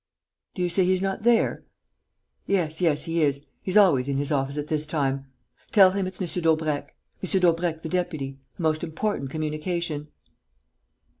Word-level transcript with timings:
Do 0.55 0.63
you 0.63 0.69
say 0.69 0.83
he's 0.83 1.03
not 1.03 1.21
there?... 1.21 1.63
Yes, 2.47 2.81
yes, 2.81 3.03
he 3.03 3.21
is: 3.21 3.45
he's 3.61 3.77
always 3.77 4.07
in 4.07 4.17
his 4.17 4.31
office 4.31 4.57
at 4.57 4.65
this 4.67 4.87
time.... 4.87 5.27
Tell 5.71 5.91
him 5.91 6.07
it's 6.07 6.19
M. 6.19 6.41
Daubrecq.... 6.41 6.95
M. 7.21 7.39
Daubrecq 7.39 7.83
the 7.83 7.89
deputy... 7.89 8.39
a 8.57 8.61
most 8.63 8.83
important 8.83 9.29
communication." 9.29 10.07